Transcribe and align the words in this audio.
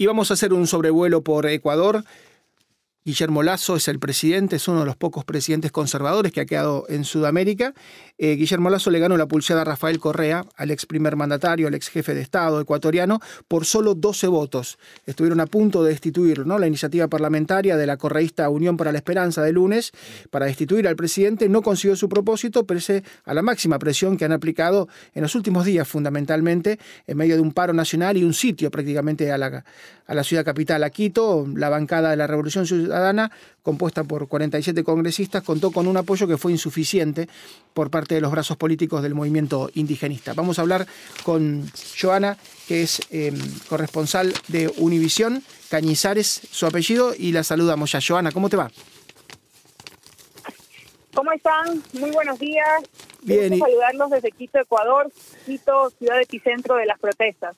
Y 0.00 0.06
vamos 0.06 0.30
a 0.30 0.34
hacer 0.34 0.52
un 0.52 0.68
sobrevuelo 0.68 1.22
por 1.22 1.44
Ecuador. 1.46 2.04
Guillermo 3.04 3.42
Lazo 3.42 3.76
es 3.76 3.88
el 3.88 3.98
presidente, 3.98 4.56
es 4.56 4.68
uno 4.68 4.80
de 4.80 4.86
los 4.86 4.96
pocos 4.96 5.24
presidentes 5.24 5.72
conservadores 5.72 6.30
que 6.30 6.40
ha 6.40 6.46
quedado 6.46 6.84
en 6.88 7.04
Sudamérica. 7.04 7.72
Eh, 8.18 8.34
Guillermo 8.34 8.68
Lazo 8.68 8.90
le 8.90 8.98
ganó 8.98 9.16
la 9.16 9.26
pulseada 9.26 9.62
a 9.62 9.64
Rafael 9.64 9.98
Correa, 9.98 10.44
al 10.56 10.70
ex 10.72 10.84
primer 10.84 11.16
mandatario, 11.16 11.68
al 11.68 11.74
ex 11.74 11.88
jefe 11.88 12.12
de 12.12 12.20
Estado 12.20 12.60
ecuatoriano, 12.60 13.20
por 13.46 13.64
solo 13.64 13.94
12 13.94 14.26
votos. 14.26 14.78
Estuvieron 15.06 15.40
a 15.40 15.46
punto 15.46 15.82
de 15.82 15.90
destituirlo, 15.90 16.44
¿no? 16.44 16.58
La 16.58 16.66
iniciativa 16.66 17.08
parlamentaria 17.08 17.76
de 17.76 17.86
la 17.86 17.96
correísta 17.96 18.48
Unión 18.50 18.76
para 18.76 18.92
la 18.92 18.98
Esperanza 18.98 19.42
de 19.42 19.52
lunes 19.52 19.92
para 20.30 20.46
destituir 20.46 20.86
al 20.86 20.96
presidente 20.96 21.48
no 21.48 21.62
consiguió 21.62 21.96
su 21.96 22.08
propósito, 22.10 22.66
pese 22.66 23.04
a 23.24 23.32
la 23.32 23.42
máxima 23.42 23.78
presión 23.78 24.18
que 24.18 24.26
han 24.26 24.32
aplicado 24.32 24.88
en 25.14 25.22
los 25.22 25.34
últimos 25.34 25.64
días, 25.64 25.88
fundamentalmente, 25.88 26.78
en 27.06 27.16
medio 27.16 27.36
de 27.36 27.42
un 27.42 27.52
paro 27.52 27.72
nacional 27.72 28.18
y 28.18 28.24
un 28.24 28.34
sitio 28.34 28.70
prácticamente 28.70 29.32
a 29.32 29.38
la, 29.38 29.64
a 30.06 30.14
la 30.14 30.24
ciudad 30.24 30.44
capital, 30.44 30.84
a 30.84 30.90
Quito. 30.90 31.46
La 31.54 31.70
bancada 31.70 32.10
de 32.10 32.16
la 32.16 32.26
Revolución 32.26 32.66
Ciudadana 32.66 32.87
compuesta 33.62 34.04
por 34.04 34.28
47 34.28 34.82
congresistas, 34.84 35.42
contó 35.42 35.70
con 35.70 35.86
un 35.86 35.96
apoyo 35.96 36.26
que 36.26 36.38
fue 36.38 36.52
insuficiente 36.52 37.28
por 37.74 37.90
parte 37.90 38.14
de 38.14 38.20
los 38.20 38.30
brazos 38.30 38.56
políticos 38.56 39.02
del 39.02 39.14
movimiento 39.14 39.70
indigenista. 39.74 40.32
Vamos 40.34 40.58
a 40.58 40.62
hablar 40.62 40.86
con 41.22 41.70
Joana, 42.00 42.38
que 42.66 42.82
es 42.82 43.00
em, 43.10 43.36
corresponsal 43.68 44.32
de 44.48 44.72
Univisión, 44.78 45.42
Cañizares, 45.68 46.40
su 46.50 46.66
apellido, 46.66 47.14
y 47.16 47.32
la 47.32 47.44
saludamos 47.44 47.92
ya. 47.92 48.00
Joana, 48.06 48.32
¿cómo 48.32 48.48
te 48.48 48.56
va? 48.56 48.70
¿Cómo 51.14 51.32
están? 51.32 51.82
Muy 51.94 52.10
buenos 52.10 52.38
días. 52.38 52.84
Bien. 53.28 53.54
Y... 53.54 53.58
saludarlos 53.58 54.10
desde 54.10 54.30
Quito, 54.32 54.58
Ecuador, 54.58 55.10
Quito, 55.46 55.90
ciudad 55.90 56.20
epicentro 56.20 56.76
de 56.76 56.86
las 56.86 56.98
protestas. 56.98 57.56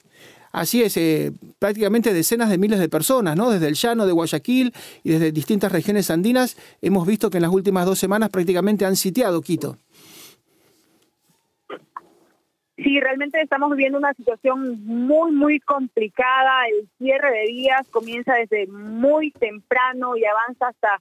Así 0.52 0.82
es, 0.82 0.96
eh, 0.96 1.32
prácticamente 1.60 2.12
decenas 2.12 2.50
de 2.50 2.58
miles 2.58 2.80
de 2.80 2.88
personas, 2.88 3.36
¿no? 3.36 3.50
Desde 3.50 3.68
el 3.68 3.74
llano 3.74 4.04
de 4.04 4.12
Guayaquil 4.12 4.74
y 5.04 5.10
desde 5.10 5.30
distintas 5.30 5.70
regiones 5.70 6.10
andinas, 6.10 6.56
hemos 6.82 7.06
visto 7.06 7.30
que 7.30 7.38
en 7.38 7.42
las 7.42 7.52
últimas 7.52 7.86
dos 7.86 8.00
semanas 8.00 8.30
prácticamente 8.30 8.84
han 8.84 8.96
sitiado 8.96 9.40
Quito. 9.42 9.76
Sí, 12.82 12.98
realmente 12.98 13.40
estamos 13.40 13.70
viviendo 13.72 13.98
una 13.98 14.14
situación 14.14 14.84
muy, 14.86 15.32
muy 15.32 15.60
complicada. 15.60 16.66
El 16.66 16.88
cierre 16.98 17.30
de 17.30 17.46
días 17.46 17.86
comienza 17.90 18.34
desde 18.34 18.66
muy 18.68 19.30
temprano 19.32 20.16
y 20.16 20.24
avanza 20.24 20.68
hasta 20.68 21.00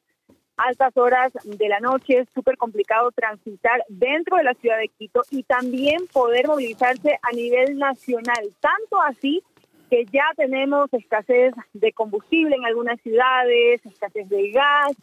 altas 0.59 0.95
horas 0.97 1.31
de 1.43 1.69
la 1.69 1.79
noche. 1.79 2.19
Es 2.19 2.29
súper 2.33 2.57
complicado 2.57 3.11
transitar 3.11 3.83
dentro 3.89 4.37
de 4.37 4.43
la 4.43 4.53
ciudad 4.53 4.77
de 4.77 4.89
Quito 4.89 5.21
y 5.31 5.43
también 5.43 6.05
poder 6.11 6.47
movilizarse 6.47 7.19
a 7.21 7.31
nivel 7.31 7.77
nacional. 7.77 8.53
Tanto 8.59 9.01
así 9.01 9.41
que 9.89 10.05
ya 10.05 10.25
tenemos 10.35 10.93
escasez 10.93 11.53
de 11.73 11.91
combustible 11.93 12.55
en 12.55 12.65
algunas 12.65 13.01
ciudades, 13.01 13.83
escasez 13.85 14.29
de 14.29 14.51
gas, 14.51 14.93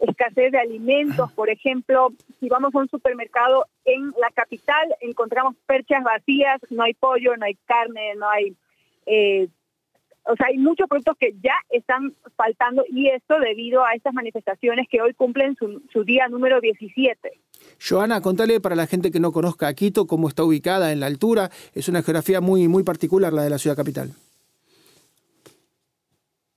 escasez 0.00 0.52
de 0.52 0.58
alimentos. 0.58 1.32
Por 1.32 1.50
ejemplo, 1.50 2.12
si 2.38 2.48
vamos 2.48 2.74
a 2.74 2.78
un 2.78 2.88
supermercado 2.88 3.66
en 3.84 4.12
la 4.20 4.30
capital, 4.30 4.94
encontramos 5.00 5.56
perchas 5.66 6.04
vacías, 6.04 6.60
no 6.70 6.84
hay 6.84 6.94
pollo, 6.94 7.36
no 7.36 7.46
hay 7.46 7.56
carne, 7.66 8.14
no 8.16 8.28
hay 8.28 8.56
eh, 9.06 9.48
o 10.26 10.36
sea, 10.36 10.46
hay 10.48 10.58
muchos 10.58 10.88
productos 10.88 11.16
que 11.18 11.34
ya 11.42 11.54
están 11.70 12.14
faltando 12.36 12.84
y 12.88 13.08
esto 13.08 13.38
debido 13.38 13.84
a 13.84 13.92
estas 13.94 14.12
manifestaciones 14.12 14.88
que 14.90 15.00
hoy 15.00 15.14
cumplen 15.14 15.56
su, 15.56 16.04
día 16.04 16.28
número 16.28 16.60
17. 16.60 17.32
Joana, 17.80 18.20
contale 18.20 18.60
para 18.60 18.74
la 18.74 18.86
gente 18.86 19.10
que 19.10 19.20
no 19.20 19.32
conozca 19.32 19.68
a 19.68 19.74
Quito 19.74 20.06
cómo 20.06 20.28
está 20.28 20.44
ubicada 20.44 20.92
en 20.92 21.00
la 21.00 21.06
altura. 21.06 21.50
Es 21.74 21.88
una 21.88 22.02
geografía 22.02 22.40
muy, 22.40 22.68
muy 22.68 22.82
particular 22.82 23.32
la 23.32 23.42
de 23.42 23.50
la 23.50 23.58
ciudad 23.58 23.76
capital. 23.76 24.10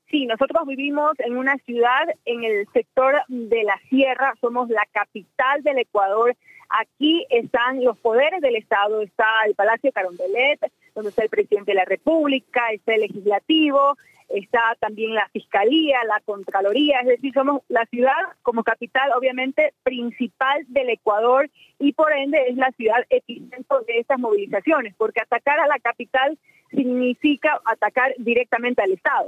Sí, 0.09 0.25
nosotros 0.25 0.65
vivimos 0.65 1.11
en 1.19 1.37
una 1.37 1.55
ciudad 1.59 2.07
en 2.25 2.43
el 2.43 2.67
sector 2.73 3.15
de 3.27 3.63
la 3.63 3.79
sierra, 3.89 4.33
somos 4.41 4.69
la 4.69 4.87
capital 4.91 5.61
del 5.61 5.77
Ecuador. 5.77 6.35
Aquí 6.69 7.25
están 7.29 7.83
los 7.83 7.97
poderes 7.99 8.41
del 8.41 8.55
Estado, 8.55 9.01
está 9.01 9.25
el 9.45 9.53
Palacio 9.53 9.91
Carondelet, 9.91 10.59
donde 10.99 11.09
está 11.09 11.23
el 11.23 11.29
presidente 11.29 11.71
de 11.71 11.75
la 11.75 11.85
República, 11.85 12.71
está 12.73 12.93
el 12.93 13.01
legislativo, 13.01 13.95
está 14.27 14.59
también 14.79 15.15
la 15.15 15.27
Fiscalía, 15.29 15.97
la 16.05 16.19
Contraloría, 16.25 16.99
es 16.99 17.07
decir, 17.07 17.33
somos 17.33 17.61
la 17.69 17.85
ciudad 17.85 18.13
como 18.41 18.63
capital 18.63 19.11
obviamente 19.17 19.73
principal 19.83 20.65
del 20.67 20.89
Ecuador 20.89 21.49
y 21.79 21.93
por 21.93 22.11
ende 22.11 22.37
es 22.49 22.57
la 22.57 22.71
ciudad 22.71 23.05
epicentro 23.09 23.81
de 23.87 23.99
estas 23.99 24.19
movilizaciones, 24.19 24.93
porque 24.97 25.21
atacar 25.21 25.59
a 25.59 25.67
la 25.67 25.79
capital 25.79 26.37
significa 26.69 27.59
atacar 27.65 28.13
directamente 28.17 28.83
al 28.83 28.91
Estado. 28.91 29.27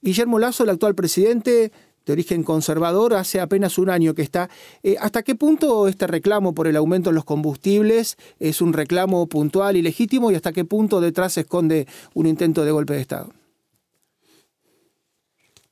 Guillermo 0.00 0.38
Lazo, 0.38 0.62
el 0.62 0.70
actual 0.70 0.94
presidente, 0.94 1.72
de 2.06 2.12
origen 2.12 2.44
conservador, 2.44 3.14
hace 3.14 3.40
apenas 3.40 3.78
un 3.78 3.90
año 3.90 4.14
que 4.14 4.22
está. 4.22 4.48
Eh, 4.82 4.96
¿Hasta 5.00 5.22
qué 5.22 5.34
punto 5.34 5.88
este 5.88 6.06
reclamo 6.06 6.54
por 6.54 6.68
el 6.68 6.76
aumento 6.76 7.10
en 7.10 7.16
los 7.16 7.24
combustibles 7.24 8.16
es 8.38 8.62
un 8.62 8.72
reclamo 8.72 9.26
puntual 9.26 9.76
y 9.76 9.82
legítimo 9.82 10.30
y 10.30 10.36
hasta 10.36 10.52
qué 10.52 10.64
punto 10.64 11.00
detrás 11.00 11.34
se 11.34 11.40
esconde 11.40 11.86
un 12.14 12.26
intento 12.26 12.64
de 12.64 12.70
golpe 12.70 12.94
de 12.94 13.00
Estado? 13.00 13.30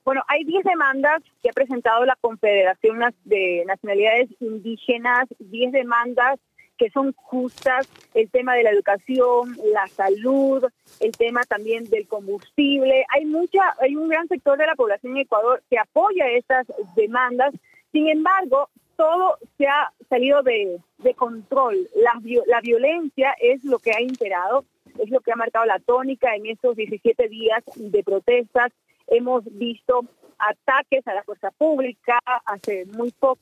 Bueno, 0.03 0.21
hay 0.27 0.43
10 0.43 0.63
demandas 0.65 1.23
que 1.41 1.49
ha 1.49 1.53
presentado 1.53 2.05
la 2.05 2.15
Confederación 2.21 2.99
de 3.23 3.63
Nacionalidades 3.65 4.29
Indígenas, 4.39 5.25
10 5.39 5.71
demandas 5.71 6.39
que 6.77 6.89
son 6.89 7.13
justas, 7.13 7.87
el 8.13 8.29
tema 8.29 8.55
de 8.55 8.63
la 8.63 8.71
educación, 8.71 9.57
la 9.73 9.87
salud, 9.87 10.65
el 10.99 11.11
tema 11.11 11.41
también 11.43 11.85
del 11.85 12.07
combustible. 12.07 13.05
Hay 13.13 13.25
mucha, 13.25 13.75
hay 13.79 13.95
un 13.95 14.09
gran 14.09 14.27
sector 14.27 14.57
de 14.57 14.67
la 14.67 14.75
población 14.75 15.13
en 15.13 15.23
Ecuador 15.23 15.63
que 15.69 15.79
apoya 15.79 16.27
estas 16.29 16.67
demandas. 16.95 17.53
Sin 17.91 18.07
embargo, 18.07 18.69
todo 18.95 19.37
se 19.57 19.67
ha 19.67 19.91
salido 20.09 20.43
de, 20.43 20.79
control. 21.15 21.87
La, 21.95 22.19
la 22.47 22.61
violencia 22.61 23.35
es 23.39 23.63
lo 23.63 23.79
que 23.79 23.91
ha 23.91 24.01
imperado, 24.01 24.65
es 24.99 25.09
lo 25.09 25.19
que 25.21 25.31
ha 25.31 25.35
marcado 25.35 25.65
la 25.65 25.79
tónica 25.79 26.35
en 26.35 26.47
estos 26.47 26.75
17 26.75 27.27
días 27.27 27.63
de 27.75 28.03
protestas. 28.03 28.71
Hemos 29.07 29.43
visto 29.57 30.01
ataques 30.37 31.07
a 31.07 31.13
la 31.13 31.23
fuerza 31.23 31.51
pública 31.51 32.19
hace 32.45 32.85
muy 32.85 33.11
poco 33.11 33.39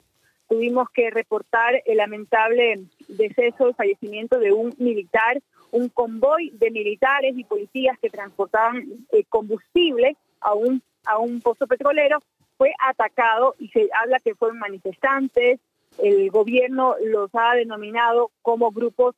tuvimos 0.53 0.87
que 0.91 1.09
reportar 1.09 1.81
el 1.83 1.97
lamentable 1.97 2.83
deceso, 3.07 3.69
el 3.69 3.73
fallecimiento 3.73 4.37
de 4.37 4.51
un 4.51 4.71
militar, 4.77 5.41
un 5.71 5.89
convoy 5.89 6.51
de 6.51 6.69
militares 6.69 7.33
y 7.35 7.43
policías 7.43 7.97
que 7.97 8.11
transportaban 8.11 8.85
eh, 9.11 9.23
combustible 9.29 10.15
a 10.41 10.53
un, 10.53 10.83
a 11.05 11.17
un 11.17 11.41
pozo 11.41 11.65
petrolero, 11.65 12.19
fue 12.55 12.71
atacado 12.87 13.55
y 13.57 13.69
se 13.69 13.89
habla 13.99 14.19
que 14.19 14.35
fueron 14.35 14.59
manifestantes, 14.59 15.59
el 15.97 16.29
gobierno 16.29 16.97
los 17.03 17.31
ha 17.33 17.55
denominado 17.55 18.29
como 18.43 18.69
grupos 18.69 19.15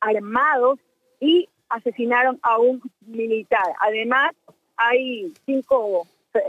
armados 0.00 0.78
y 1.18 1.48
asesinaron 1.70 2.40
a 2.42 2.58
un 2.58 2.82
militar. 3.06 3.74
Además, 3.80 4.34
hay 4.76 5.32
cinco 5.46 6.06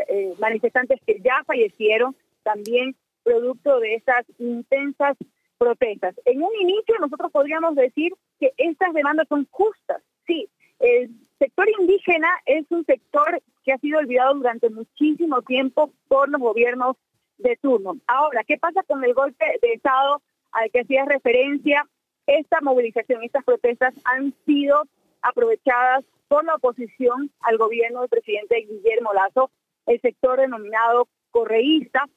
eh, 0.09 0.33
manifestantes 0.39 0.99
que 1.07 1.21
ya 1.21 1.41
fallecieron, 1.45 2.17
también 2.43 2.97
producto 3.23 3.79
de 3.79 3.95
estas 3.95 4.25
intensas 4.37 5.17
protestas. 5.57 6.15
En 6.25 6.41
un 6.41 6.51
inicio 6.59 6.95
nosotros 6.99 7.31
podríamos 7.31 7.75
decir 7.75 8.13
que 8.39 8.53
estas 8.57 8.93
demandas 8.93 9.27
son 9.27 9.47
justas. 9.51 10.01
Sí, 10.27 10.49
el 10.79 11.09
sector 11.39 11.67
indígena 11.79 12.29
es 12.45 12.65
un 12.69 12.85
sector 12.85 13.41
que 13.63 13.73
ha 13.73 13.77
sido 13.77 13.99
olvidado 13.99 14.35
durante 14.35 14.69
muchísimo 14.69 15.41
tiempo 15.41 15.91
por 16.07 16.29
los 16.29 16.41
gobiernos 16.41 16.97
de 17.37 17.57
turno. 17.61 17.97
Ahora, 18.07 18.43
¿qué 18.43 18.57
pasa 18.57 18.83
con 18.83 19.03
el 19.03 19.13
golpe 19.13 19.45
de 19.61 19.73
Estado 19.73 20.21
al 20.51 20.69
que 20.71 20.81
hacía 20.81 21.05
referencia? 21.05 21.87
Esta 22.27 22.61
movilización, 22.61 23.23
estas 23.23 23.43
protestas 23.43 23.93
han 24.05 24.33
sido 24.45 24.83
aprovechadas 25.21 26.05
por 26.27 26.45
la 26.45 26.55
oposición 26.55 27.31
al 27.41 27.57
gobierno 27.57 28.01
del 28.01 28.09
presidente 28.09 28.65
Guillermo 28.69 29.13
Lazo, 29.13 29.51
el 29.85 29.99
sector 30.01 30.39
denominado 30.39 31.07
correísta, 31.31 32.07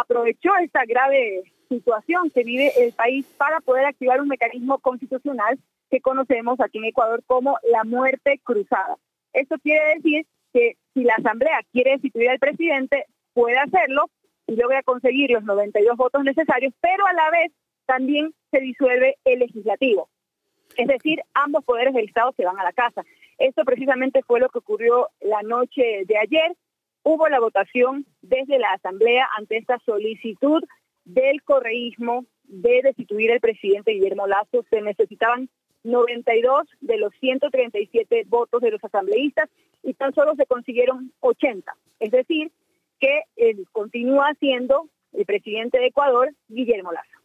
aprovechó 0.00 0.50
esta 0.62 0.84
grave 0.84 1.42
situación 1.68 2.30
que 2.30 2.44
vive 2.44 2.72
el 2.76 2.92
país 2.92 3.26
para 3.38 3.60
poder 3.60 3.86
activar 3.86 4.20
un 4.20 4.28
mecanismo 4.28 4.78
constitucional 4.78 5.58
que 5.90 6.00
conocemos 6.00 6.60
aquí 6.60 6.78
en 6.78 6.84
Ecuador 6.86 7.22
como 7.26 7.58
la 7.70 7.84
muerte 7.84 8.40
cruzada. 8.42 8.96
Esto 9.32 9.56
quiere 9.62 9.96
decir 9.96 10.26
que 10.52 10.76
si 10.94 11.02
la 11.02 11.14
Asamblea 11.14 11.60
quiere 11.72 11.92
destituir 11.92 12.30
al 12.30 12.38
presidente, 12.38 13.06
puede 13.34 13.58
hacerlo 13.58 14.08
y 14.46 14.56
logra 14.56 14.82
conseguir 14.82 15.30
los 15.30 15.44
92 15.44 15.96
votos 15.96 16.24
necesarios, 16.24 16.72
pero 16.80 17.06
a 17.06 17.12
la 17.12 17.30
vez 17.30 17.52
también 17.86 18.32
se 18.50 18.60
disuelve 18.60 19.16
el 19.24 19.40
legislativo. 19.40 20.08
Es 20.76 20.88
decir, 20.88 21.20
ambos 21.34 21.64
poderes 21.64 21.94
del 21.94 22.06
Estado 22.06 22.32
se 22.36 22.44
van 22.44 22.58
a 22.58 22.64
la 22.64 22.72
casa. 22.72 23.04
Esto 23.38 23.64
precisamente 23.64 24.22
fue 24.22 24.40
lo 24.40 24.48
que 24.48 24.58
ocurrió 24.58 25.08
la 25.20 25.42
noche 25.42 26.04
de 26.06 26.18
ayer 26.18 26.56
hubo 27.06 27.28
la 27.28 27.38
votación 27.38 28.04
desde 28.20 28.58
la 28.58 28.72
Asamblea 28.72 29.28
ante 29.38 29.58
esta 29.58 29.78
solicitud 29.86 30.60
del 31.04 31.40
correísmo 31.44 32.24
de 32.42 32.80
destituir 32.82 33.30
al 33.30 33.38
presidente 33.38 33.92
Guillermo 33.92 34.26
Lazo. 34.26 34.64
Se 34.70 34.80
necesitaban 34.82 35.48
92 35.84 36.66
de 36.80 36.98
los 36.98 37.12
137 37.20 38.24
votos 38.26 38.60
de 38.60 38.72
los 38.72 38.82
asambleístas 38.82 39.48
y 39.84 39.94
tan 39.94 40.12
solo 40.14 40.34
se 40.34 40.46
consiguieron 40.46 41.12
80. 41.20 41.76
Es 42.00 42.10
decir, 42.10 42.50
que 42.98 43.22
él 43.36 43.68
continúa 43.70 44.34
siendo 44.40 44.88
el 45.12 45.24
presidente 45.26 45.78
de 45.78 45.86
Ecuador, 45.86 46.34
Guillermo 46.48 46.90
Lazo. 46.90 47.20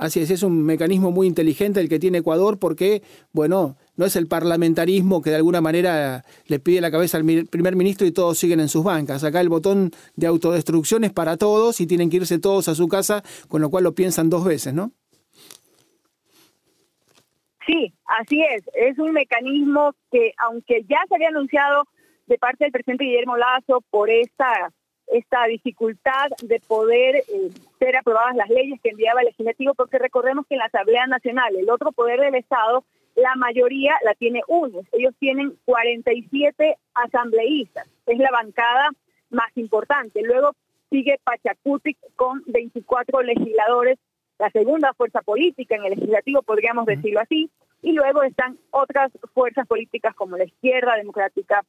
Así 0.00 0.20
es, 0.20 0.30
es 0.30 0.44
un 0.44 0.64
mecanismo 0.64 1.10
muy 1.10 1.26
inteligente 1.26 1.80
el 1.80 1.88
que 1.88 1.98
tiene 1.98 2.18
Ecuador 2.18 2.58
porque, 2.58 3.02
bueno, 3.32 3.76
no 3.96 4.06
es 4.06 4.14
el 4.14 4.28
parlamentarismo 4.28 5.20
que 5.22 5.30
de 5.30 5.36
alguna 5.36 5.60
manera 5.60 6.24
le 6.46 6.60
pide 6.60 6.80
la 6.80 6.92
cabeza 6.92 7.18
al 7.18 7.24
primer 7.50 7.74
ministro 7.74 8.06
y 8.06 8.12
todos 8.12 8.38
siguen 8.38 8.60
en 8.60 8.68
sus 8.68 8.84
bancas. 8.84 9.24
Acá 9.24 9.40
el 9.40 9.48
botón 9.48 9.90
de 10.14 10.28
autodestrucción 10.28 11.02
es 11.02 11.12
para 11.12 11.36
todos 11.36 11.80
y 11.80 11.86
tienen 11.88 12.10
que 12.10 12.18
irse 12.18 12.38
todos 12.38 12.68
a 12.68 12.76
su 12.76 12.86
casa, 12.86 13.24
con 13.48 13.60
lo 13.60 13.70
cual 13.70 13.84
lo 13.84 13.94
piensan 13.94 14.30
dos 14.30 14.44
veces, 14.44 14.72
¿no? 14.72 14.92
Sí, 17.66 17.92
así 18.06 18.40
es. 18.40 18.62
Es 18.74 18.98
un 18.98 19.12
mecanismo 19.12 19.92
que, 20.12 20.32
aunque 20.38 20.84
ya 20.88 20.98
se 21.08 21.16
había 21.16 21.28
anunciado 21.28 21.82
de 22.26 22.38
parte 22.38 22.64
del 22.64 22.72
presidente 22.72 23.04
Guillermo 23.04 23.36
Lazo 23.36 23.82
por 23.90 24.10
esta 24.10 24.72
esta 25.12 25.44
dificultad 25.46 26.30
de 26.42 26.60
poder 26.60 27.16
eh, 27.16 27.50
ser 27.78 27.96
aprobadas 27.96 28.36
las 28.36 28.48
leyes 28.48 28.80
que 28.82 28.90
enviaba 28.90 29.20
el 29.20 29.26
legislativo, 29.26 29.74
porque 29.74 29.98
recordemos 29.98 30.46
que 30.46 30.54
en 30.54 30.60
la 30.60 30.66
Asamblea 30.66 31.06
Nacional, 31.06 31.54
el 31.56 31.70
otro 31.70 31.92
poder 31.92 32.20
del 32.20 32.34
Estado, 32.34 32.84
la 33.14 33.34
mayoría 33.34 33.94
la 34.04 34.14
tiene 34.14 34.42
uno. 34.46 34.80
Ellos 34.92 35.14
tienen 35.18 35.56
47 35.64 36.76
asambleístas, 36.94 37.88
es 38.06 38.18
la 38.18 38.30
bancada 38.30 38.90
más 39.30 39.50
importante. 39.56 40.22
Luego 40.22 40.52
sigue 40.90 41.18
Pachacutic 41.24 41.98
con 42.16 42.42
24 42.46 43.22
legisladores, 43.22 43.98
la 44.38 44.50
segunda 44.50 44.92
fuerza 44.94 45.20
política 45.22 45.74
en 45.74 45.84
el 45.84 45.90
legislativo, 45.90 46.42
podríamos 46.42 46.86
decirlo 46.86 47.20
así, 47.20 47.50
y 47.82 47.92
luego 47.92 48.22
están 48.22 48.58
otras 48.70 49.10
fuerzas 49.34 49.66
políticas 49.66 50.14
como 50.14 50.36
la 50.36 50.44
izquierda 50.44 50.96
democrática, 50.96 51.64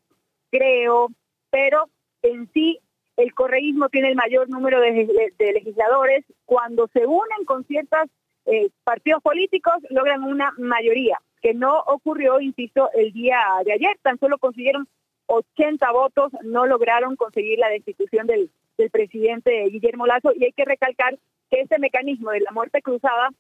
creo, 0.52 1.10
pero 1.50 1.90
en 2.22 2.52
sí 2.54 2.80
el 3.20 3.34
correísmo 3.34 3.90
tiene 3.90 4.10
el 4.10 4.16
mayor 4.16 4.50
número 4.50 4.80
de, 4.80 5.34
legisladores. 5.54 6.24
Cuando 6.46 6.88
se 6.94 7.06
unen 7.06 7.44
con 7.46 7.66
ciertos 7.66 8.10
eh, 8.46 8.70
partidos 8.86 9.22
políticos, 9.22 9.76
logran 9.90 10.24
una 10.24 10.54
mayoría, 10.58 11.20
que 11.42 11.54
no 11.54 11.80
ocurrió, 11.88 12.40
insisto, 12.40 12.90
el 12.94 13.12
día 13.12 13.38
de 13.66 13.74
ayer. 13.74 13.98
Tan 14.02 14.18
solo 14.20 14.38
consiguieron 14.38 14.88
80 15.26 15.92
votos, 15.92 16.32
no 16.44 16.66
lograron 16.66 17.18
conseguir 17.18 17.60
la 17.60 17.68
destitución 17.68 18.26
del, 18.26 18.50
del 18.78 18.90
presidente 18.90 19.66
Guillermo 19.70 20.08
Lazo. 20.08 20.32
Y 20.34 20.46
hay 20.46 20.54
que 20.54 20.64
recalcar 20.64 21.20
que 21.52 21.60
este 21.60 21.78
mecanismo 21.78 22.32
de 22.32 22.40
la 22.40 22.52
muerte 22.52 22.82
cruzada 22.82 23.32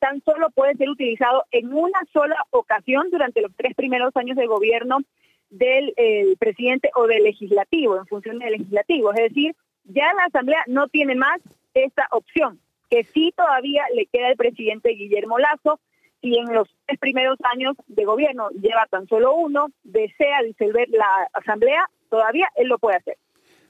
tan 0.00 0.22
solo 0.22 0.50
puede 0.50 0.74
ser 0.74 0.90
utilizado 0.90 1.44
en 1.50 1.72
una 1.72 2.00
sola 2.12 2.36
ocasión 2.50 3.08
durante 3.10 3.40
los 3.40 3.52
tres 3.56 3.74
primeros 3.74 4.14
años 4.16 4.36
de 4.36 4.46
gobierno 4.46 4.98
del 5.50 5.94
presidente 6.38 6.90
o 6.94 7.06
del 7.06 7.24
legislativo, 7.24 7.96
en 7.96 8.06
función 8.06 8.38
del 8.38 8.52
legislativo. 8.52 9.12
Es 9.12 9.28
decir, 9.28 9.56
ya 9.84 10.12
la 10.14 10.24
Asamblea 10.24 10.64
no 10.66 10.88
tiene 10.88 11.14
más 11.14 11.40
esta 11.74 12.06
opción, 12.10 12.60
que 12.90 13.04
sí 13.04 13.32
todavía 13.36 13.84
le 13.94 14.06
queda 14.06 14.28
al 14.28 14.36
presidente 14.36 14.90
Guillermo 14.90 15.38
Lazo, 15.38 15.80
y 16.20 16.36
en 16.38 16.52
los 16.52 16.68
tres 16.86 16.98
primeros 16.98 17.38
años 17.52 17.76
de 17.86 18.04
gobierno 18.04 18.48
lleva 18.50 18.86
tan 18.90 19.06
solo 19.06 19.34
uno, 19.34 19.68
desea 19.84 20.42
disolver 20.42 20.88
la 20.90 21.06
Asamblea, 21.32 21.88
todavía 22.10 22.48
él 22.56 22.68
lo 22.68 22.78
puede 22.78 22.96
hacer. 22.96 23.16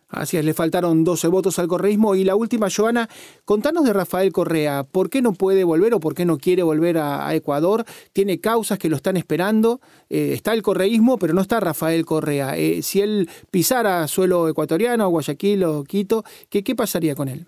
Así 0.08 0.38
es, 0.38 0.44
le 0.44 0.54
faltaron 0.54 1.04
12 1.04 1.28
votos 1.28 1.58
al 1.58 1.68
correísmo. 1.68 2.14
Y 2.14 2.24
la 2.24 2.34
última, 2.34 2.68
Joana, 2.74 3.08
contanos 3.44 3.84
de 3.84 3.92
Rafael 3.92 4.32
Correa. 4.32 4.84
¿Por 4.84 5.10
qué 5.10 5.20
no 5.20 5.34
puede 5.34 5.64
volver 5.64 5.92
o 5.92 6.00
por 6.00 6.14
qué 6.14 6.24
no 6.24 6.38
quiere 6.38 6.62
volver 6.62 6.96
a, 6.96 7.34
Ecuador? 7.34 7.84
Tiene 8.14 8.40
causas 8.40 8.78
que 8.78 8.88
lo 8.88 8.96
están 8.96 9.18
esperando. 9.18 9.80
Eh, 10.08 10.32
está 10.32 10.54
el 10.54 10.62
correísmo, 10.62 11.18
pero 11.18 11.34
no 11.34 11.42
está 11.42 11.60
Rafael 11.60 12.06
Correa. 12.06 12.56
Eh, 12.56 12.80
si 12.82 13.02
él 13.02 13.28
pisara 13.50 14.06
suelo 14.08 14.48
ecuatoriano, 14.48 15.08
Guayaquil 15.08 15.64
o 15.64 15.84
Quito, 15.84 16.24
¿qué, 16.48 16.64
¿qué 16.64 16.74
pasaría 16.74 17.14
con 17.14 17.28
él? 17.28 17.46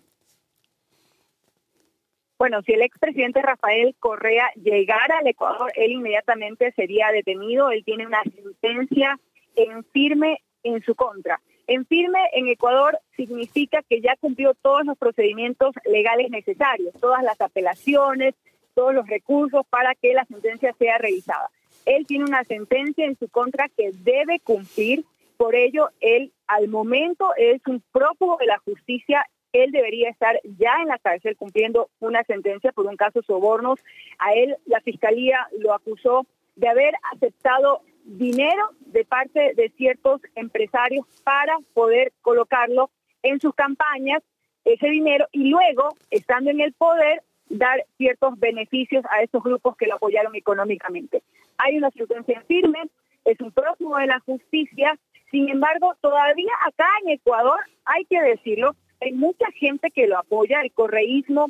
Bueno, 2.38 2.62
si 2.62 2.72
el 2.72 2.82
expresidente 2.82 3.40
Rafael 3.40 3.94
Correa 3.98 4.50
llegara 4.62 5.18
al 5.18 5.26
Ecuador, 5.26 5.72
él 5.76 5.92
inmediatamente 5.92 6.72
sería 6.72 7.08
detenido. 7.10 7.70
Él 7.70 7.84
tiene 7.84 8.06
una 8.06 8.22
sentencia 8.22 9.18
en 9.56 9.84
firme 9.84 10.42
en 10.62 10.82
su 10.82 10.94
contra. 10.94 11.40
En 11.70 11.87
firme 11.87 12.19
en 12.32 12.49
Ecuador 12.49 12.99
significa 13.17 13.81
que 13.88 14.00
ya 14.00 14.17
cumplió 14.17 14.55
todos 14.55 14.84
los 14.84 14.99
procedimientos 14.99 15.72
legales 15.84 16.28
necesarios, 16.28 16.93
todas 17.00 17.22
las 17.22 17.40
apelaciones, 17.40 18.34
todos 18.75 18.93
los 18.93 19.06
recursos 19.06 19.64
para 19.70 19.94
que 19.94 20.12
la 20.12 20.25
sentencia 20.25 20.75
sea 20.81 20.99
revisada. 20.99 21.49
Él 21.87 22.06
tiene 22.08 22.25
una 22.25 22.43
sentencia 22.43 23.06
en 23.06 23.17
su 23.17 23.28
contra 23.28 23.69
que 23.69 23.93
debe 23.93 24.40
cumplir, 24.40 25.05
por 25.37 25.55
ello 25.55 25.90
él 26.00 26.32
al 26.49 26.67
momento 26.67 27.31
es 27.37 27.64
un 27.69 27.81
prófugo 27.93 28.37
de 28.40 28.46
la 28.46 28.58
justicia, 28.58 29.25
él 29.52 29.70
debería 29.70 30.11
estar 30.11 30.40
ya 30.58 30.82
en 30.82 30.88
la 30.88 30.99
cárcel 30.99 31.37
cumpliendo 31.37 31.88
una 32.00 32.25
sentencia 32.25 32.73
por 32.73 32.87
un 32.87 32.96
caso 32.96 33.23
sobornos. 33.23 33.78
A 34.19 34.32
él 34.32 34.56
la 34.66 34.81
fiscalía 34.81 35.46
lo 35.56 35.73
acusó 35.73 36.26
de 36.56 36.69
haber 36.69 36.94
aceptado 37.14 37.82
dinero 38.18 38.70
de 38.86 39.04
parte 39.04 39.54
de 39.54 39.72
ciertos 39.76 40.20
empresarios 40.34 41.06
para 41.22 41.56
poder 41.74 42.12
colocarlo 42.22 42.90
en 43.22 43.40
sus 43.40 43.54
campañas, 43.54 44.22
ese 44.64 44.88
dinero, 44.88 45.26
y 45.32 45.48
luego, 45.48 45.90
estando 46.10 46.50
en 46.50 46.60
el 46.60 46.72
poder, 46.72 47.22
dar 47.48 47.84
ciertos 47.96 48.38
beneficios 48.38 49.04
a 49.10 49.22
esos 49.22 49.42
grupos 49.42 49.76
que 49.76 49.86
lo 49.86 49.94
apoyaron 49.94 50.34
económicamente. 50.34 51.22
Hay 51.58 51.76
una 51.78 51.90
sentencia 51.90 52.42
firme, 52.42 52.78
es 53.24 53.40
un 53.40 53.52
próximo 53.52 53.96
de 53.96 54.06
la 54.06 54.20
justicia, 54.20 54.98
sin 55.30 55.48
embargo, 55.48 55.94
todavía 56.00 56.52
acá 56.66 56.88
en 57.04 57.10
Ecuador, 57.10 57.60
hay 57.84 58.04
que 58.06 58.20
decirlo, 58.20 58.74
hay 59.00 59.12
mucha 59.12 59.50
gente 59.52 59.90
que 59.90 60.06
lo 60.08 60.18
apoya, 60.18 60.60
el 60.62 60.72
correísmo 60.72 61.46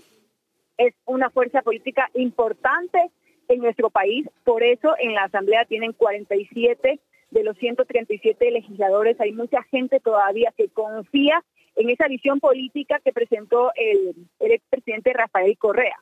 es 0.76 0.94
una 1.04 1.30
fuerza 1.30 1.62
política 1.62 2.10
importante 2.14 3.10
en 3.50 3.60
nuestro 3.60 3.90
país. 3.90 4.26
Por 4.44 4.62
eso 4.62 4.94
en 4.98 5.14
la 5.14 5.24
Asamblea 5.24 5.64
tienen 5.64 5.92
47 5.92 7.00
de 7.30 7.44
los 7.44 7.56
137 7.58 8.50
legisladores. 8.50 9.20
Hay 9.20 9.32
mucha 9.32 9.62
gente 9.64 10.00
todavía 10.00 10.52
que 10.56 10.68
confía 10.68 11.42
en 11.76 11.90
esa 11.90 12.08
visión 12.08 12.40
política 12.40 13.00
que 13.04 13.12
presentó 13.12 13.72
el, 13.74 14.14
el 14.40 14.52
expresidente 14.52 15.12
Rafael 15.12 15.56
Correa. 15.58 15.96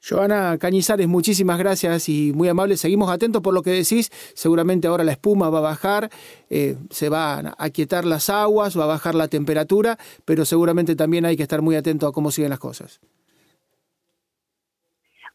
Joana 0.00 0.56
Cañizares, 0.58 1.08
muchísimas 1.08 1.58
gracias 1.58 2.08
y 2.08 2.32
muy 2.32 2.48
amable. 2.48 2.76
Seguimos 2.76 3.10
atentos 3.10 3.42
por 3.42 3.52
lo 3.52 3.62
que 3.62 3.70
decís. 3.70 4.10
Seguramente 4.34 4.86
ahora 4.86 5.02
la 5.02 5.12
espuma 5.12 5.50
va 5.50 5.58
a 5.58 5.62
bajar, 5.62 6.10
eh, 6.50 6.76
se 6.90 7.08
van 7.08 7.48
a 7.48 7.54
aquietar 7.58 8.04
las 8.04 8.30
aguas, 8.30 8.78
va 8.78 8.84
a 8.84 8.88
bajar 8.88 9.14
la 9.16 9.28
temperatura, 9.28 9.98
pero 10.24 10.44
seguramente 10.44 10.94
también 10.94 11.24
hay 11.24 11.36
que 11.36 11.42
estar 11.42 11.62
muy 11.62 11.74
atento 11.74 12.06
a 12.06 12.12
cómo 12.12 12.30
siguen 12.30 12.50
las 12.50 12.60
cosas. 12.60 13.00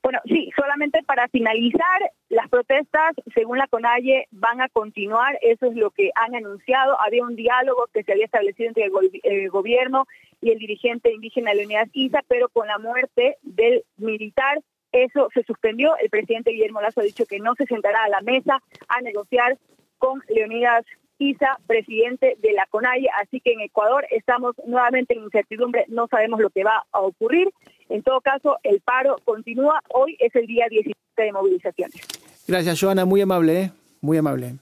Bueno, 0.04 0.20
sí, 0.26 0.52
solamente 0.58 1.02
para 1.04 1.30
finalizar, 1.30 2.12
las 2.28 2.50
protestas, 2.50 3.16
según 3.34 3.58
la 3.58 3.68
CONAIE, 3.68 4.28
van 4.32 4.60
a 4.60 4.68
continuar, 4.68 5.40
eso 5.42 5.68
es 5.68 5.76
lo 5.76 5.92
que 5.92 6.12
han 6.16 6.36
anunciado. 6.36 7.00
Había 7.00 7.24
un 7.24 7.38
diálogo 7.38 7.88
que 7.94 8.04
se 8.04 8.12
había 8.12 8.26
establecido 8.26 8.68
entre 8.68 8.90
el, 9.24 9.50
gobierno 9.50 10.06
y 10.42 10.52
el 10.52 10.60
dirigente 10.60 11.14
indígena 11.14 11.54
Leonidas 11.54 11.88
Isa, 11.94 12.20
pero 12.28 12.50
con 12.50 12.68
la 12.68 12.80
muerte 12.80 13.38
del 13.44 13.86
militar, 13.96 14.62
eso 14.92 15.30
se 15.34 15.44
suspendió. 15.44 15.96
El 15.98 16.10
presidente 16.10 16.52
Guillermo 16.52 16.82
Lazo 16.82 17.00
ha 17.00 17.06
dicho 17.06 17.26
que 17.26 17.40
no 17.40 17.56
se 17.56 17.66
sentará 17.66 18.04
a 18.04 18.10
la 18.10 18.20
mesa 18.20 18.62
a 18.90 19.00
negociar 19.00 19.58
con 20.00 20.22
Leonidas 20.28 20.86
Isa, 21.18 21.60
presidente 21.66 22.36
de 22.40 22.52
la 22.52 22.66
CONAIE. 22.66 23.08
Así 23.22 23.40
que 23.40 23.54
en 23.54 23.62
Ecuador 23.62 24.06
estamos 24.10 24.56
nuevamente 24.66 25.14
en 25.14 25.24
incertidumbre, 25.24 25.86
no 25.88 26.08
sabemos 26.08 26.42
lo 26.42 26.50
que 26.50 26.66
va 26.66 26.84
a 26.92 27.00
ocurrir. 27.00 27.50
En 27.90 28.02
todo 28.04 28.22
caso, 28.22 28.58
el 28.64 28.82
paro 28.82 29.18
continúa. 29.26 29.82
Hoy 29.90 30.16
es 30.20 30.36
el 30.36 30.48
día 30.48 30.66
17 30.70 30.98
de 31.18 31.32
movilizaciones. 31.32 32.02
Gracias, 32.48 32.80
Joana. 32.80 33.06
Muy 33.06 33.22
amable, 33.22 33.62
¿eh? 33.62 33.72
muy 34.02 34.18
amable. 34.18 34.56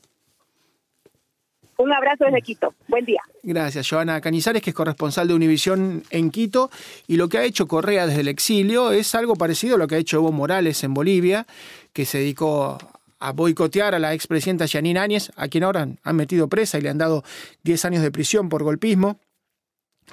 Un 1.78 1.92
abrazo 1.92 2.26
desde 2.26 2.44
Quito. 2.44 2.76
Buen 2.88 3.06
día. 3.06 3.22
Gracias, 3.42 3.90
Joana 3.90 4.22
Cañizares, 4.22 4.62
que 4.62 4.70
es 4.70 4.76
corresponsal 4.76 5.28
de 5.28 5.34
Univisión 5.34 6.04
en 6.12 6.30
Quito. 6.30 6.70
Y 7.08 7.18
lo 7.18 7.28
que 7.28 7.40
ha 7.40 7.44
hecho 7.44 7.68
Correa 7.68 8.06
desde 8.06 8.22
el 8.22 8.28
exilio 8.28 8.92
es 8.92 9.16
algo 9.16 9.36
parecido 9.36 9.76
a 9.76 9.78
lo 9.80 9.88
que 9.88 9.96
ha 9.96 9.98
hecho 9.98 10.18
Evo 10.18 10.32
Morales 10.32 10.84
en 10.84 10.94
Bolivia, 10.94 11.48
que 11.92 12.06
se 12.06 12.20
dedicó 12.20 12.78
a 13.18 13.32
boicotear 13.32 13.96
a 13.96 14.00
la 14.00 14.14
expresidenta 14.14 14.68
Janine 14.68 15.00
Áñez, 15.00 15.32
a 15.36 15.48
quien 15.48 15.64
ahora 15.64 15.88
han 16.04 16.16
metido 16.16 16.48
presa 16.48 16.78
y 16.78 16.82
le 16.82 16.90
han 16.90 17.00
dado 17.00 17.24
10 17.64 17.86
años 17.86 18.04
de 18.04 18.12
prisión 18.12 18.48
por 18.48 18.62
golpismo. 18.62 19.18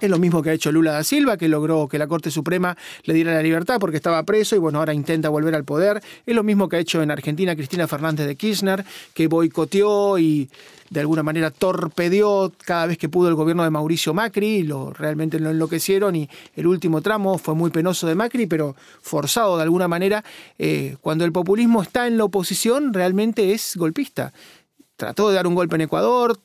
Es 0.01 0.09
lo 0.09 0.19
mismo 0.19 0.43
que 0.43 0.51
ha 0.51 0.53
hecho 0.53 0.71
Lula 0.71 0.93
da 0.93 1.03
Silva, 1.03 1.37
que 1.37 1.49
logró 1.49 1.89
que 1.89 1.99
la 1.99 2.07
Corte 2.07 2.31
Suprema 2.31 2.77
le 3.03 3.15
diera 3.15 3.35
la 3.35 3.43
libertad 3.43 3.79
porque 3.81 3.97
estaba 3.97 4.23
preso 4.23 4.55
y 4.55 4.59
bueno, 4.61 4.79
ahora 4.79 4.95
intenta 4.95 5.29
volver 5.29 5.57
al 5.57 5.65
poder. 5.65 6.01
Es 6.25 6.35
lo 6.37 6.45
mismo 6.45 6.69
que 6.69 6.77
ha 6.77 6.79
hecho 6.79 7.03
en 7.03 7.11
Argentina 7.11 7.57
Cristina 7.57 7.89
Fernández 7.89 8.27
de 8.29 8.37
Kirchner, 8.37 8.85
que 9.13 9.27
boicoteó 9.27 10.19
y 10.19 10.49
de 10.91 11.01
alguna 11.01 11.25
manera 11.25 11.51
torpedeó 11.51 12.53
cada 12.65 12.87
vez 12.87 12.97
que 12.97 13.09
pudo 13.09 13.29
el 13.29 13.35
gobierno 13.35 13.65
de 13.65 13.71
Mauricio 13.71 14.15
Macri, 14.15 14.63
lo, 14.63 14.93
realmente 14.93 15.41
lo 15.41 15.51
enloquecieron 15.51 16.15
y 16.15 16.29
el 16.55 16.67
último 16.67 17.03
tramo 17.03 17.37
fue 17.37 17.55
muy 17.55 17.71
penoso 17.71 18.07
de 18.07 18.15
Macri, 18.15 18.47
pero 18.47 18.77
forzado 19.03 19.57
de 19.57 19.65
alguna 19.65 19.89
manera. 19.89 20.25
Eh, 20.59 20.97
cuando 21.01 21.25
el 21.25 21.33
populismo 21.33 21.83
está 21.83 22.07
en 22.07 22.17
la 22.17 22.25
oposición, 22.25 22.95
realmente 22.95 23.53
es 23.53 23.77
golpista. 23.77 24.33
Trató 24.97 25.29
de 25.29 25.35
dar 25.35 25.47
un 25.47 25.55
golpe 25.55 25.75
en 25.75 25.83
Ecuador, 25.83 26.39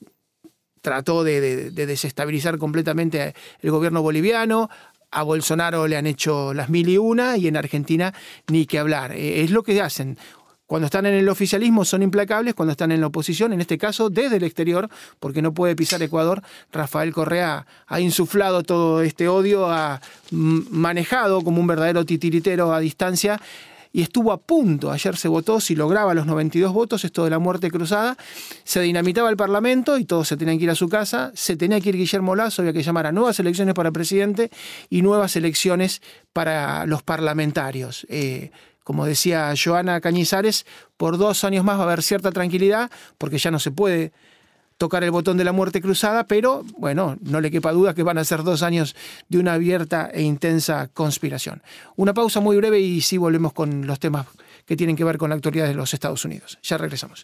trató 0.84 1.24
de, 1.24 1.72
desestabilizar 1.72 2.60
completamente 2.60 3.34
el 3.62 3.72
gobierno 3.72 4.04
boliviano. 4.04 4.70
A 5.10 5.24
Bolsonaro 5.24 5.88
le 5.88 5.96
han 5.96 6.06
hecho 6.06 6.54
las 6.54 6.70
mil 6.70 6.90
y 6.90 6.98
una 6.98 7.38
y 7.38 7.48
en 7.48 7.56
Argentina 7.56 8.14
ni 8.48 8.66
que 8.66 8.80
hablar. 8.80 9.14
Eh, 9.14 9.44
es 9.44 9.52
lo 9.52 9.64
que 9.64 9.82
hacen. 9.82 10.18
Cuando 10.66 10.86
están 10.86 11.06
en 11.06 11.14
el 11.14 11.30
oficialismo 11.30 11.86
son 11.86 12.04
implacables, 12.04 12.54
cuando 12.54 12.72
están 12.72 12.92
en 12.92 13.00
la 13.00 13.08
oposición, 13.08 13.54
en 13.54 13.62
este 13.62 13.78
caso 13.78 14.10
desde 14.10 14.38
el 14.38 14.44
exterior, 14.44 14.90
porque 15.20 15.42
no 15.42 15.54
puede 15.54 15.76
pisar 15.76 16.02
Ecuador, 16.02 16.42
Rafael 16.72 17.14
Correa 17.14 17.66
ha 17.88 18.00
insuflado 18.00 18.64
todo 18.64 19.02
este 19.02 19.28
odio, 19.28 19.70
ha 19.70 20.02
manejado 20.32 21.44
como 21.44 21.62
un 21.62 21.68
verdadero 21.68 22.06
titiritero 22.06 22.74
a 22.74 22.80
distancia 22.80 23.40
y 23.96 24.02
estuvo 24.02 24.32
a 24.32 24.42
punto, 24.42 24.92
ayer 24.92 25.16
se 25.16 25.28
votó, 25.28 25.62
si 25.62 25.76
lograba 25.76 26.16
los 26.16 26.26
92 26.26 26.74
votos, 26.74 27.06
esto 27.06 27.24
de 27.24 27.30
la 27.30 27.38
muerte 27.38 27.70
cruzada, 27.70 28.18
se 28.64 28.82
dinamitaba 28.82 29.30
el 29.30 29.38
Parlamento 29.38 30.00
y 30.00 30.06
todos 30.06 30.28
se 30.28 30.36
tenían 30.36 30.58
que 30.58 30.64
ir 30.64 30.72
a 30.72 30.76
su 30.76 30.90
casa, 30.90 31.32
se 31.36 31.56
tenía 31.56 31.80
que 31.80 31.90
ir 31.90 31.98
Guillermo 31.98 32.36
Lazo, 32.36 32.64
había 32.64 32.74
que 32.74 32.82
llamar 32.82 33.06
a 33.06 33.12
nuevas 33.12 33.40
elecciones 33.40 33.76
para 33.76 33.92
presidente 33.92 34.50
y 34.90 35.04
nuevas 35.04 35.36
elecciones 35.36 36.02
para 36.34 36.88
los 36.88 37.04
parlamentarios. 37.04 38.08
Eh, 38.10 38.50
como 38.84 39.06
decía 39.06 39.54
Joana 39.56 40.02
Cañizares, 40.02 40.66
por 40.98 41.20
dos 41.20 41.44
años 41.44 41.64
más 41.64 41.78
va 41.78 41.82
a 41.82 41.86
haber 41.86 42.02
cierta 42.02 42.32
tranquilidad, 42.32 42.90
porque 43.20 43.38
ya 43.38 43.52
no 43.52 43.60
se 43.60 43.70
puede 43.70 44.12
tocar 44.84 45.02
el 45.06 45.12
botón 45.12 45.38
de 45.38 45.46
la 45.46 45.54
muerte 45.54 45.80
cruzada, 45.80 46.28
pero 46.28 46.66
bueno, 46.78 47.16
no 47.22 47.40
le 47.40 47.50
quepa 47.50 47.72
duda 47.72 47.94
que 47.94 48.04
van 48.04 48.18
a 48.18 48.26
ser 48.26 48.44
dos 48.44 48.64
años 48.64 48.98
de 49.30 49.38
una 49.38 49.54
abierta 49.54 50.10
e 50.14 50.24
intensa 50.24 50.90
conspiración. 50.94 51.64
Una 51.96 52.14
pausa 52.14 52.42
muy 52.42 52.58
breve 52.58 52.82
y 52.82 53.00
sí 53.00 53.18
volvemos 53.18 53.54
con 53.54 53.88
los 53.88 53.98
temas 54.02 54.28
que 54.66 54.76
tienen 54.76 54.98
que 54.98 55.06
ver 55.06 55.18
con 55.18 55.30
la 55.30 55.38
actualidad 55.38 55.68
de 55.68 55.74
los 55.74 55.94
Estados 55.94 56.26
Unidos. 56.26 56.60
Ya 56.64 56.78
regresamos. 56.78 57.24